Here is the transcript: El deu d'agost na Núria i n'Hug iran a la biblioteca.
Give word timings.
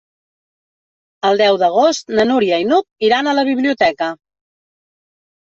El 1.29 1.41
deu 1.41 1.59
d'agost 1.63 2.09
na 2.21 2.25
Núria 2.29 2.59
i 2.63 2.67
n'Hug 2.71 3.07
iran 3.09 3.29
a 3.33 3.37
la 3.41 3.47
biblioteca. 3.51 4.09